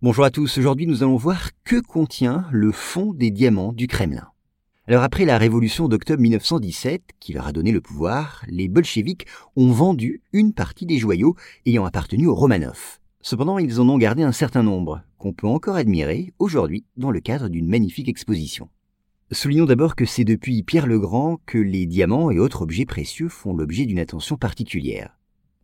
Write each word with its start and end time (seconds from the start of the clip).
Bonjour 0.00 0.24
à 0.24 0.30
tous, 0.30 0.58
aujourd'hui 0.58 0.86
nous 0.86 1.02
allons 1.02 1.16
voir 1.16 1.50
que 1.64 1.80
contient 1.80 2.46
le 2.52 2.70
fond 2.70 3.12
des 3.12 3.32
diamants 3.32 3.72
du 3.72 3.88
Kremlin. 3.88 4.28
Alors 4.86 5.02
après 5.02 5.24
la 5.24 5.38
révolution 5.38 5.88
d'octobre 5.88 6.22
1917, 6.22 7.02
qui 7.18 7.32
leur 7.32 7.48
a 7.48 7.52
donné 7.52 7.72
le 7.72 7.80
pouvoir, 7.80 8.44
les 8.46 8.68
bolcheviks 8.68 9.26
ont 9.56 9.72
vendu 9.72 10.22
une 10.32 10.52
partie 10.52 10.86
des 10.86 10.98
joyaux 10.98 11.34
ayant 11.66 11.84
appartenu 11.84 12.28
aux 12.28 12.36
Romanov. 12.36 13.00
Cependant, 13.22 13.58
ils 13.58 13.80
en 13.80 13.88
ont 13.88 13.98
gardé 13.98 14.22
un 14.22 14.30
certain 14.30 14.62
nombre, 14.62 15.02
qu'on 15.18 15.32
peut 15.32 15.48
encore 15.48 15.74
admirer 15.74 16.32
aujourd'hui 16.38 16.84
dans 16.96 17.10
le 17.10 17.18
cadre 17.18 17.48
d'une 17.48 17.68
magnifique 17.68 18.08
exposition. 18.08 18.68
Soulignons 19.32 19.66
d'abord 19.66 19.96
que 19.96 20.06
c'est 20.06 20.22
depuis 20.22 20.62
Pierre 20.62 20.86
le 20.86 21.00
Grand 21.00 21.40
que 21.44 21.58
les 21.58 21.86
diamants 21.86 22.30
et 22.30 22.38
autres 22.38 22.62
objets 22.62 22.86
précieux 22.86 23.28
font 23.28 23.52
l'objet 23.52 23.84
d'une 23.84 23.98
attention 23.98 24.36
particulière. 24.36 25.17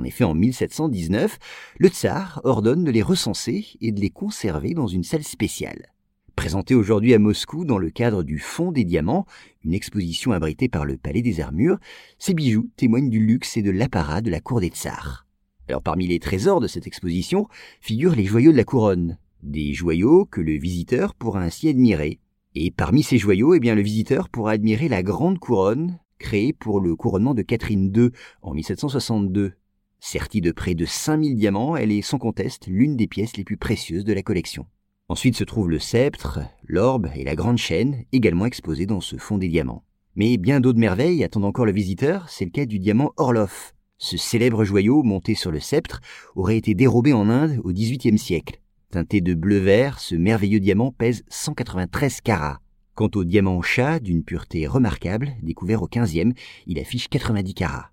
En 0.00 0.04
effet, 0.04 0.24
en 0.24 0.32
1719, 0.32 1.38
le 1.78 1.88
tsar 1.88 2.40
ordonne 2.44 2.84
de 2.84 2.90
les 2.90 3.02
recenser 3.02 3.66
et 3.82 3.92
de 3.92 4.00
les 4.00 4.08
conserver 4.08 4.72
dans 4.72 4.86
une 4.86 5.04
salle 5.04 5.24
spéciale. 5.24 5.92
Présentée 6.36 6.74
aujourd'hui 6.74 7.12
à 7.12 7.18
Moscou 7.18 7.66
dans 7.66 7.76
le 7.76 7.90
cadre 7.90 8.22
du 8.22 8.38
Fond 8.38 8.72
des 8.72 8.84
Diamants, 8.84 9.26
une 9.62 9.74
exposition 9.74 10.32
abritée 10.32 10.70
par 10.70 10.86
le 10.86 10.96
Palais 10.96 11.20
des 11.20 11.40
Armures, 11.40 11.76
ces 12.18 12.32
bijoux 12.32 12.70
témoignent 12.76 13.10
du 13.10 13.20
luxe 13.20 13.58
et 13.58 13.62
de 13.62 13.70
l'apparat 13.70 14.22
de 14.22 14.30
la 14.30 14.40
cour 14.40 14.60
des 14.60 14.68
tsars. 14.68 15.26
Alors 15.68 15.82
parmi 15.82 16.06
les 16.06 16.18
trésors 16.18 16.60
de 16.60 16.66
cette 16.66 16.86
exposition 16.86 17.46
figurent 17.82 18.16
les 18.16 18.24
joyaux 18.24 18.52
de 18.52 18.56
la 18.56 18.64
couronne, 18.64 19.18
des 19.42 19.74
joyaux 19.74 20.24
que 20.24 20.40
le 20.40 20.56
visiteur 20.56 21.14
pourra 21.14 21.42
ainsi 21.42 21.68
admirer. 21.68 22.20
Et 22.54 22.70
parmi 22.70 23.02
ces 23.02 23.18
joyaux, 23.18 23.52
eh 23.52 23.60
bien, 23.60 23.74
le 23.74 23.82
visiteur 23.82 24.30
pourra 24.30 24.52
admirer 24.52 24.88
la 24.88 25.02
grande 25.02 25.38
couronne 25.38 25.98
créée 26.20 26.52
pour 26.52 26.80
le 26.80 26.94
couronnement 26.94 27.34
de 27.34 27.42
Catherine 27.42 27.92
II 27.96 28.10
en 28.42 28.54
1762, 28.54 29.54
Sertie 30.00 30.40
de 30.40 30.50
près 30.50 30.74
de 30.74 30.86
5000 30.86 31.36
diamants, 31.36 31.76
elle 31.76 31.92
est 31.92 32.00
sans 32.00 32.18
conteste 32.18 32.66
l'une 32.66 32.96
des 32.96 33.06
pièces 33.06 33.36
les 33.36 33.44
plus 33.44 33.58
précieuses 33.58 34.04
de 34.04 34.14
la 34.14 34.22
collection. 34.22 34.66
Ensuite 35.08 35.36
se 35.36 35.44
trouvent 35.44 35.68
le 35.68 35.78
sceptre, 35.78 36.40
l'orbe 36.66 37.10
et 37.14 37.22
la 37.22 37.34
grande 37.34 37.58
chaîne, 37.58 38.04
également 38.10 38.46
exposés 38.46 38.86
dans 38.86 39.00
ce 39.00 39.16
fond 39.18 39.36
des 39.36 39.48
diamants. 39.48 39.84
Mais 40.16 40.38
bien 40.38 40.60
d'autres 40.60 40.78
merveilles 40.78 41.22
attendent 41.22 41.44
encore 41.44 41.66
le 41.66 41.72
visiteur, 41.72 42.28
c'est 42.30 42.46
le 42.46 42.50
cas 42.50 42.64
du 42.64 42.78
diamant 42.78 43.12
Orloff. 43.18 43.74
Ce 43.98 44.16
célèbre 44.16 44.64
joyau 44.64 45.02
monté 45.02 45.34
sur 45.34 45.50
le 45.50 45.60
sceptre 45.60 46.00
aurait 46.34 46.56
été 46.56 46.74
dérobé 46.74 47.12
en 47.12 47.28
Inde 47.28 47.60
au 47.62 47.70
XVIIIe 47.70 48.18
siècle. 48.18 48.60
Teinté 48.90 49.20
de 49.20 49.34
bleu-vert, 49.34 50.00
ce 50.00 50.14
merveilleux 50.14 50.60
diamant 50.60 50.92
pèse 50.92 51.24
193 51.28 52.22
carats. 52.22 52.60
Quant 52.94 53.10
au 53.14 53.24
diamant 53.24 53.60
chat, 53.60 54.00
d'une 54.00 54.24
pureté 54.24 54.66
remarquable, 54.66 55.32
découvert 55.42 55.82
au 55.82 55.88
XVe, 55.88 56.32
il 56.66 56.78
affiche 56.78 57.08
90 57.08 57.54
carats. 57.54 57.90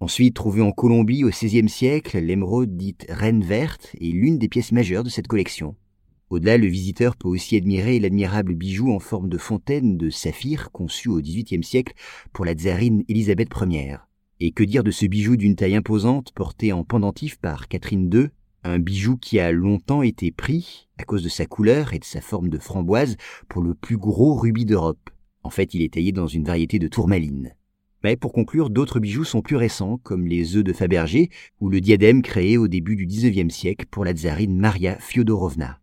Ensuite, 0.00 0.34
trouvé 0.34 0.62
en 0.62 0.70
Colombie 0.70 1.24
au 1.24 1.30
XVIe 1.30 1.68
siècle, 1.68 2.20
l'émeraude 2.20 2.76
dite 2.76 3.06
reine 3.08 3.42
verte 3.42 3.96
est 4.00 4.12
l'une 4.12 4.38
des 4.38 4.48
pièces 4.48 4.70
majeures 4.70 5.02
de 5.02 5.08
cette 5.08 5.26
collection. 5.26 5.74
Au-delà, 6.30 6.56
le 6.56 6.68
visiteur 6.68 7.16
peut 7.16 7.26
aussi 7.26 7.56
admirer 7.56 7.98
l'admirable 7.98 8.54
bijou 8.54 8.92
en 8.92 9.00
forme 9.00 9.28
de 9.28 9.38
fontaine 9.38 9.96
de 9.96 10.08
saphir 10.08 10.70
conçu 10.70 11.08
au 11.08 11.20
XVIIIe 11.20 11.64
siècle 11.64 11.94
pour 12.32 12.44
la 12.44 12.54
tsarine 12.54 13.02
Élisabeth 13.08 13.48
Ier. 13.60 13.96
Et 14.38 14.52
que 14.52 14.62
dire 14.62 14.84
de 14.84 14.92
ce 14.92 15.06
bijou 15.06 15.36
d'une 15.36 15.56
taille 15.56 15.74
imposante 15.74 16.30
porté 16.32 16.72
en 16.72 16.84
pendentif 16.84 17.40
par 17.40 17.66
Catherine 17.66 18.08
II, 18.12 18.28
un 18.62 18.78
bijou 18.78 19.16
qui 19.16 19.40
a 19.40 19.50
longtemps 19.50 20.02
été 20.02 20.30
pris, 20.30 20.88
à 20.98 21.04
cause 21.04 21.24
de 21.24 21.28
sa 21.28 21.46
couleur 21.46 21.92
et 21.92 21.98
de 21.98 22.04
sa 22.04 22.20
forme 22.20 22.50
de 22.50 22.58
framboise, 22.58 23.16
pour 23.48 23.62
le 23.62 23.74
plus 23.74 23.96
gros 23.96 24.36
rubis 24.36 24.64
d'Europe. 24.64 25.10
En 25.42 25.50
fait, 25.50 25.74
il 25.74 25.82
est 25.82 25.94
taillé 25.94 26.12
dans 26.12 26.28
une 26.28 26.44
variété 26.44 26.78
de 26.78 26.86
tourmaline. 26.86 27.54
Mais 28.04 28.16
pour 28.16 28.32
conclure, 28.32 28.70
d'autres 28.70 29.00
bijoux 29.00 29.24
sont 29.24 29.42
plus 29.42 29.56
récents, 29.56 29.98
comme 30.02 30.26
les 30.26 30.56
œufs 30.56 30.64
de 30.64 30.72
Fabergé 30.72 31.30
ou 31.60 31.68
le 31.68 31.80
diadème 31.80 32.22
créé 32.22 32.56
au 32.56 32.68
début 32.68 32.96
du 32.96 33.06
XIXe 33.06 33.52
siècle 33.52 33.86
pour 33.90 34.04
la 34.04 34.12
tsarine 34.12 34.56
Maria 34.56 34.96
Fyodorovna. 35.00 35.80